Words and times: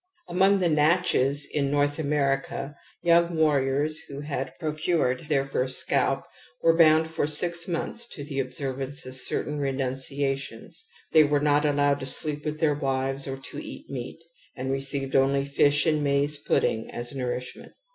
Among 0.27 0.57
the 0.57 0.67
Natchez 0.67 1.45
in 1.53 1.69
North 1.69 1.99
America 1.99 2.75
yoimg 3.05 3.35
warriors 3.35 3.99
who 4.09 4.21
had 4.21 4.51
prociu'ed 4.59 5.27
their 5.27 5.45
first 5.45 5.77
scalp 5.79 6.23
were 6.63 6.75
bound 6.75 7.07
for 7.11 7.27
six 7.27 7.67
months 7.67 8.07
to 8.07 8.23
the 8.23 8.39
observance 8.39 9.05
of 9.05 9.15
cer 9.15 9.43
tain 9.45 9.59
renunciations. 9.59 10.83
They 11.11 11.23
were 11.23 11.39
not 11.39 11.65
allowed 11.65 11.99
to 11.99 12.07
sleep 12.07 12.45
with 12.45 12.59
their 12.59 12.73
wives 12.73 13.27
or 13.27 13.37
to 13.37 13.63
eat 13.63 13.91
meat, 13.91 14.23
and 14.57 14.71
received 14.71 15.15
only 15.15 15.45
fish 15.45 15.85
and 15.85 16.03
maize 16.03 16.35
pudding 16.37 16.89
as 16.89 17.13
nourishment. 17.13 17.73